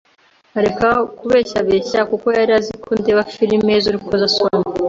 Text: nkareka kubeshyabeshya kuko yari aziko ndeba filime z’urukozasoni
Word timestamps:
nkareka 0.49 0.89
kubeshyabeshya 1.17 1.99
kuko 2.11 2.27
yari 2.37 2.51
aziko 2.59 2.89
ndeba 3.01 3.21
filime 3.35 3.73
z’urukozasoni 3.83 4.69